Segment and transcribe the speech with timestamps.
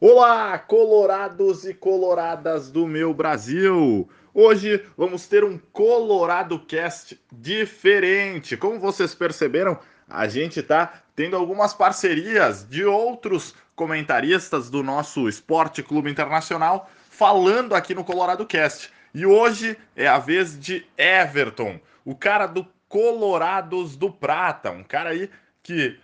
[0.00, 4.08] Olá, colorados e coloradas do meu Brasil!
[4.32, 8.56] Hoje vamos ter um Colorado Cast diferente.
[8.56, 9.76] Como vocês perceberam,
[10.08, 17.74] a gente está tendo algumas parcerias de outros comentaristas do nosso Esporte Clube Internacional falando
[17.74, 18.92] aqui no Colorado Cast.
[19.12, 25.10] E hoje é a vez de Everton, o cara do Colorados do Prata, um cara
[25.10, 25.28] aí
[25.60, 25.98] que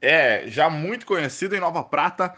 [0.00, 2.34] é já muito conhecido em Nova Prata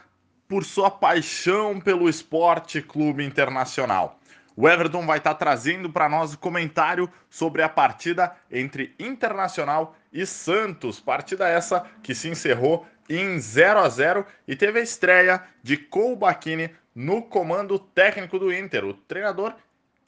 [0.49, 4.19] por sua paixão pelo Esporte Clube Internacional.
[4.57, 10.25] O Everton vai estar trazendo para nós o comentário sobre a partida entre Internacional e
[10.25, 10.99] Santos.
[10.99, 16.71] Partida essa que se encerrou em 0 a 0 e teve a estreia de Colbachini
[16.95, 18.85] no comando técnico do Inter.
[18.85, 19.55] O treinador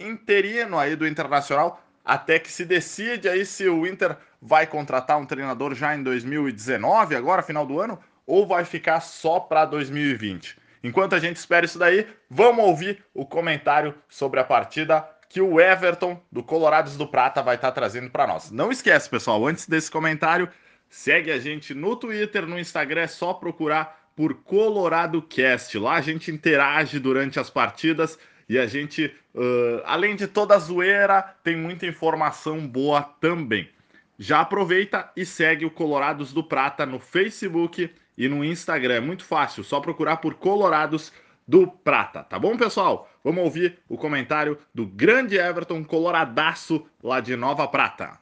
[0.01, 5.27] interino aí do Internacional até que se decide aí se o Inter vai contratar um
[5.27, 7.99] treinador já em 2019, agora final do ano,
[8.29, 10.57] ou vai ficar só para 2020.
[10.85, 15.59] Enquanto a gente espera isso daí, vamos ouvir o comentário sobre a partida que o
[15.59, 18.51] Everton do Colorados do Prata vai estar tá trazendo para nós.
[18.51, 20.49] Não esquece, pessoal, antes desse comentário,
[20.89, 25.79] segue a gente no Twitter, no Instagram, é só procurar por Colorado Cast.
[25.79, 30.59] Lá a gente interage durante as partidas e a gente, uh, além de toda a
[30.59, 33.71] zoeira, tem muita informação boa também.
[34.19, 38.95] Já aproveita e segue o Colorados do Prata no Facebook e no Instagram.
[38.95, 41.13] É muito fácil, só procurar por Colorados
[41.47, 43.09] do Prata, tá bom, pessoal?
[43.25, 48.19] Vamos ouvir o comentário do grande Everton Coloradaço lá de Nova Prata.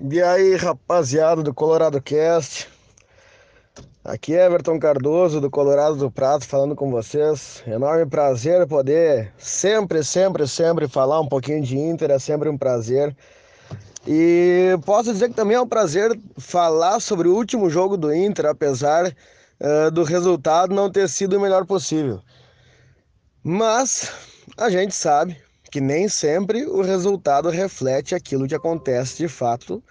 [0.00, 2.68] E aí, rapaziada do Colorado Cast.
[4.04, 7.62] Aqui é Everton Cardoso do Colorado do Prata falando com vocês.
[7.66, 13.16] Enorme prazer poder sempre, sempre, sempre falar um pouquinho de Inter, é sempre um prazer.
[14.06, 18.46] E posso dizer que também é um prazer falar sobre o último jogo do Inter,
[18.46, 22.20] apesar uh, do resultado não ter sido o melhor possível.
[23.42, 24.12] Mas
[24.56, 25.36] a gente sabe
[25.70, 29.82] que nem sempre o resultado reflete aquilo que acontece de fato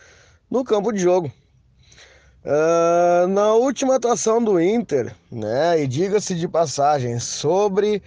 [0.49, 1.31] no campo de jogo.
[2.45, 8.03] Uh, na última atuação do Inter, né, e diga-se de passagem, sobre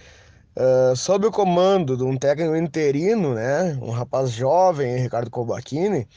[0.57, 6.07] Uh, sob o comando de um técnico interino, né, um rapaz jovem, Ricardo Cobachini,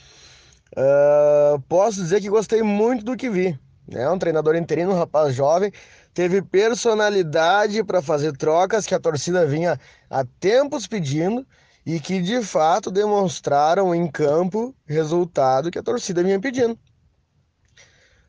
[0.78, 3.58] uh, posso dizer que gostei muito do que vi.
[3.86, 4.08] Né?
[4.08, 5.70] Um treinador interino, um rapaz jovem,
[6.14, 9.78] teve personalidade para fazer trocas que a torcida vinha
[10.08, 11.46] há tempos pedindo
[11.84, 16.78] e que de fato demonstraram em campo resultado que a torcida vinha pedindo.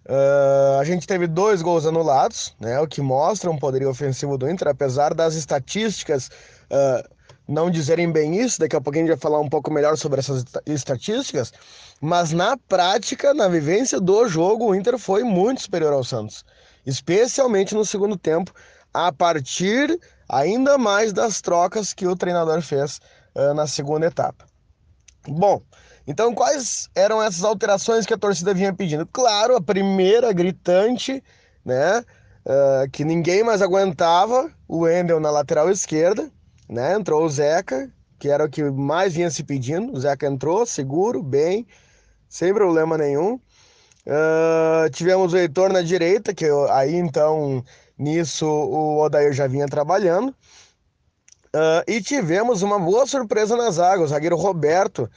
[0.10, 4.50] Uh, a gente teve dois gols anulados, né, o que mostra um poderio ofensivo do
[4.50, 6.28] Inter, apesar das estatísticas
[6.72, 7.08] uh,
[7.48, 8.60] não dizerem bem isso.
[8.60, 11.54] Daqui a pouquinho a gente vai falar um pouco melhor sobre essas estatísticas.
[12.00, 16.44] Mas na prática, na vivência do jogo, o Inter foi muito superior ao Santos,
[16.86, 18.52] especialmente no segundo tempo,
[18.94, 23.00] a partir ainda mais das trocas que o treinador fez
[23.36, 24.46] uh, na segunda etapa.
[25.28, 25.62] Bom,
[26.08, 29.06] então, quais eram essas alterações que a torcida vinha pedindo?
[29.06, 31.24] Claro, a primeira gritante,
[31.64, 32.04] né?
[32.44, 36.32] Uh, que ninguém mais aguentava, o Wendel na lateral esquerda,
[36.68, 36.96] né?
[36.96, 39.94] Entrou o Zeca, que era o que mais vinha se pedindo.
[39.94, 41.68] O Zeca entrou, seguro, bem,
[42.28, 43.40] sem problema nenhum.
[44.08, 47.64] Uh, tivemos o Heitor na direita, que eu, aí então
[47.96, 50.30] nisso o Odair já vinha trabalhando.
[51.54, 55.08] Uh, e tivemos uma boa surpresa na zaga, o zagueiro Roberto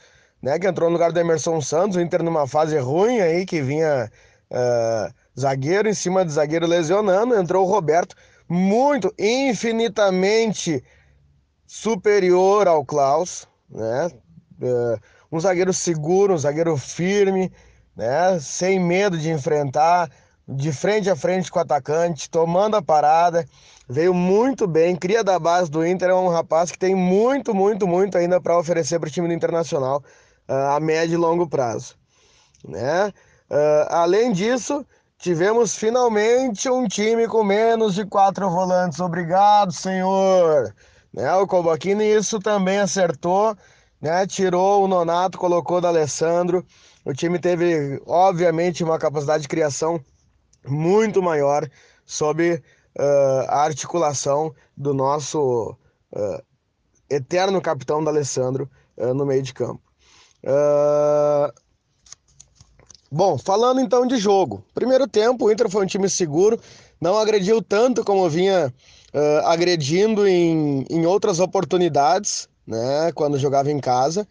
[0.45, 3.63] né, que entrou no lugar do Emerson Santos, o Inter numa fase ruim aí, que
[3.63, 4.11] vinha
[4.51, 8.15] uh, zagueiro em cima de zagueiro lesionando, entrou o Roberto,
[8.47, 10.83] muito, infinitamente
[11.65, 14.11] superior ao Klaus, né,
[14.61, 14.99] uh,
[15.31, 17.51] um zagueiro seguro, um zagueiro firme,
[17.97, 20.11] né, sem medo de enfrentar,
[20.47, 23.47] de frente a frente com o atacante, tomando a parada,
[23.89, 27.87] veio muito bem, cria da base do Inter, é um rapaz que tem muito, muito,
[27.87, 30.03] muito ainda para oferecer para o time do Internacional
[30.47, 31.95] a médio e longo prazo.
[32.67, 33.07] Né?
[33.49, 34.85] Uh, além disso,
[35.17, 38.99] tivemos finalmente um time com menos de quatro volantes.
[38.99, 40.73] Obrigado, senhor.
[41.13, 41.33] Né?
[41.35, 43.55] O Colboquini isso também acertou,
[44.01, 44.25] né?
[44.25, 46.65] tirou o Nonato, colocou o Alessandro.
[47.03, 49.99] O time teve, obviamente, uma capacidade de criação
[50.67, 51.69] muito maior
[52.03, 55.77] sob uh, a articulação do nosso
[56.11, 56.43] uh,
[57.07, 59.84] eterno capitão da Alessandro no meio de campo.
[60.45, 61.51] Uh...
[63.11, 64.63] Bom, falando então de jogo.
[64.73, 66.59] Primeiro tempo, o Inter foi um time seguro,
[66.99, 68.73] não agrediu tanto como vinha
[69.13, 74.27] uh, agredindo em, em outras oportunidades, né, quando jogava em casa.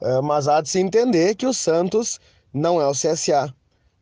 [0.00, 2.20] Uh, mas há de se entender que o Santos
[2.52, 3.54] não é o CSA.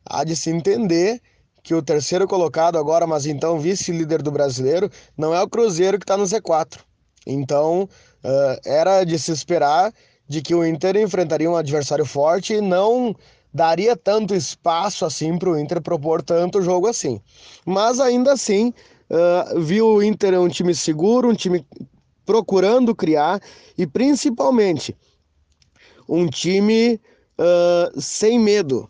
[0.05, 1.21] Há de se entender
[1.63, 6.05] que o terceiro colocado agora, mas então vice-líder do brasileiro, não é o Cruzeiro que
[6.05, 6.81] está no Z4.
[7.27, 7.89] Então,
[8.25, 9.93] uh, era de se esperar
[10.29, 13.15] de que o Inter enfrentaria um adversário forte e não
[13.53, 17.21] daria tanto espaço assim para o Inter propor tanto jogo assim.
[17.65, 18.73] Mas ainda assim,
[19.11, 21.65] uh, viu o Inter um time seguro, um time
[22.27, 23.41] procurando criar
[23.77, 24.97] e principalmente
[26.09, 27.01] um time
[27.39, 28.89] uh, sem medo,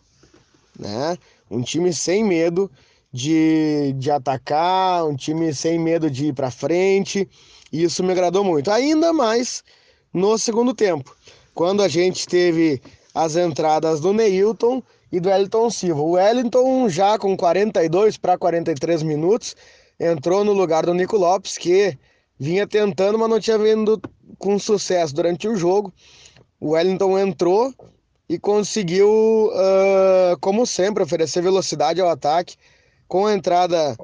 [0.79, 1.17] né?
[1.49, 2.71] Um time sem medo
[3.13, 7.29] de, de atacar, um time sem medo de ir para frente.
[7.71, 8.71] Isso me agradou muito.
[8.71, 9.63] Ainda mais
[10.15, 11.13] no segundo tempo,
[11.53, 12.81] quando a gente teve
[13.13, 14.81] as entradas do Neilton
[15.11, 16.01] e do Wellington Silva.
[16.01, 19.57] O Wellington, já com 42 para 43 minutos,
[19.99, 21.97] entrou no lugar do Nico Lopes, que
[22.39, 24.01] vinha tentando, mas não tinha vindo
[24.39, 25.93] com sucesso durante o jogo.
[26.61, 27.73] O Wellington entrou
[28.29, 32.55] e conseguiu, uh, como sempre, oferecer velocidade ao ataque
[33.05, 33.97] com a entrada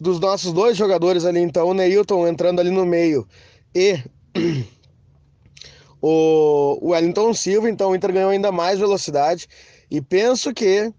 [0.00, 3.26] dos nossos dois jogadores ali, então, o Neilton entrando ali no meio
[3.74, 3.98] e
[6.02, 9.46] o Wellington Silva, então o Inter ganhou ainda mais velocidade
[9.88, 10.92] e penso que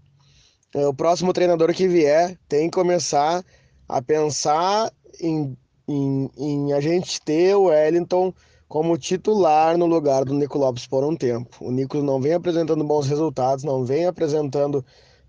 [0.74, 3.44] uh, o próximo treinador que vier tem que começar
[3.86, 4.90] a pensar
[5.20, 5.54] em,
[5.86, 8.32] em, em a gente ter o Wellington
[8.66, 11.54] como titular no lugar do Nico Lopes por um tempo.
[11.60, 14.84] O Nico não vem apresentando bons resultados, não vem apresentando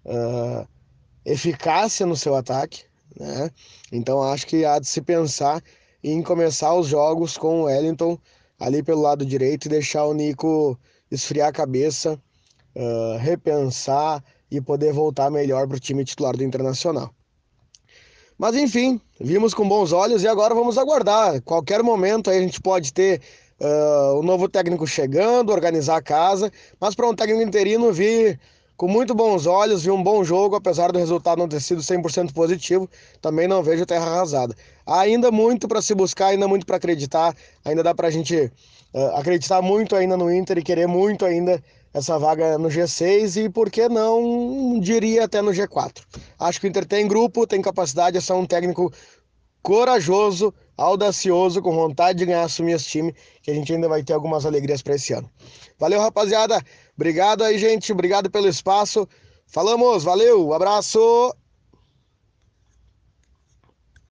[0.06, 0.66] uh,
[1.25, 2.86] eficácia no seu ataque,
[3.19, 3.51] né?
[3.92, 5.62] Então acho que há de se pensar
[6.01, 8.18] em começar os jogos com o Wellington
[8.60, 10.80] ali pelo lado direito e deixar o Nico
[11.12, 12.19] esfriar a cabeça,
[12.75, 17.13] uh, repensar e poder voltar melhor para o time titular do Internacional.
[18.38, 21.42] Mas enfim, vimos com bons olhos e agora vamos aguardar.
[21.42, 23.22] Qualquer momento aí a gente pode ter
[23.60, 28.40] uh, o novo técnico chegando, organizar a casa, mas para um técnico interino vir
[28.77, 32.33] com muito bons olhos, vir um bom jogo, apesar do resultado não ter sido 100%
[32.33, 32.89] positivo,
[33.22, 34.56] também não vejo terra arrasada.
[34.86, 38.51] Ainda muito para se buscar, ainda muito para acreditar, ainda dá para a gente
[38.94, 41.63] uh, acreditar muito ainda no Inter e querer muito ainda
[41.94, 46.04] essa vaga no G6 e por que não diria até no G4.
[46.38, 48.92] Acho que o Inter tem grupo, tem capacidade, é só um técnico
[49.66, 54.13] corajoso, audacioso, com vontade de ganhar, assumir esse time, que a gente ainda vai ter
[54.13, 55.28] algumas alegrias para esse ano.
[55.80, 56.62] Valeu, rapaziada.
[56.95, 57.92] Obrigado aí, gente.
[57.92, 59.07] Obrigado pelo espaço.
[59.47, 61.36] Falamos, valeu, abraço.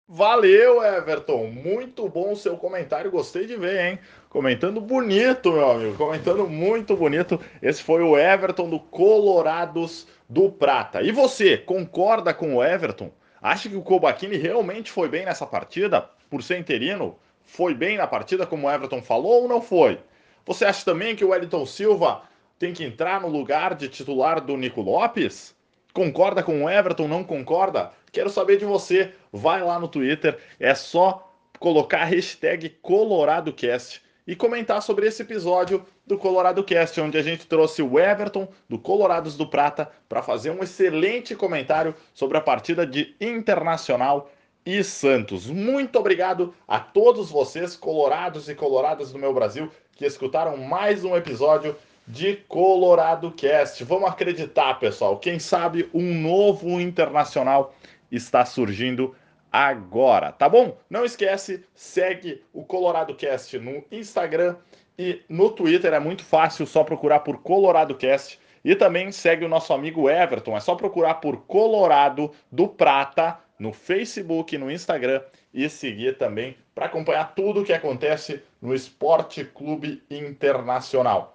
[0.06, 1.46] Valeu, Everton.
[1.46, 3.10] Muito bom o seu comentário.
[3.10, 3.98] Gostei de ver, hein?
[4.28, 5.96] Comentando bonito, meu amigo.
[5.96, 7.40] Comentando muito bonito.
[7.62, 11.02] Esse foi o Everton do Colorados do Prata.
[11.02, 13.10] E você, concorda com o Everton?
[13.40, 16.08] Acha que o Kobachini realmente foi bem nessa partida?
[16.28, 17.16] Por ser interino?
[17.42, 19.98] Foi bem na partida, como o Everton falou, ou não foi?
[20.46, 22.22] Você acha também que o Wellington Silva
[22.58, 25.54] tem que entrar no lugar de titular do Nico Lopes?
[25.92, 27.08] Concorda com o Everton?
[27.08, 27.92] Não concorda?
[28.10, 29.12] Quero saber de você.
[29.32, 35.84] Vai lá no Twitter, é só colocar a hashtag ColoradoCast e comentar sobre esse episódio
[36.06, 40.50] do Colorado Cast, onde a gente trouxe o Everton do Colorados do Prata para fazer
[40.50, 44.30] um excelente comentário sobre a partida de Internacional
[44.64, 45.46] e Santos.
[45.46, 51.16] Muito obrigado a todos vocês, colorados e coloradas do meu Brasil, que escutaram mais um
[51.16, 53.82] episódio de Colorado Cast.
[53.84, 55.18] Vamos acreditar, pessoal.
[55.18, 57.74] Quem sabe um novo internacional
[58.10, 59.14] está surgindo
[59.50, 60.76] agora, tá bom?
[60.90, 64.56] Não esquece, segue o Colorado Cast no Instagram
[64.98, 68.40] e no Twitter, é muito fácil, só procurar por Colorado Cast.
[68.64, 73.72] E também segue o nosso amigo Everton, é só procurar por Colorado do Prata no
[73.72, 80.02] Facebook, no Instagram e seguir também para acompanhar tudo o que acontece no Esporte Clube
[80.10, 81.33] Internacional.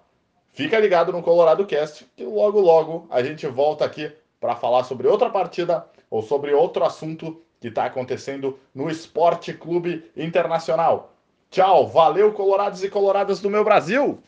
[0.51, 5.07] Fica ligado no Colorado Cast que logo logo a gente volta aqui para falar sobre
[5.07, 11.13] outra partida ou sobre outro assunto que está acontecendo no Esporte Clube Internacional.
[11.51, 14.21] Tchau, valeu, colorados e coloradas do meu Brasil!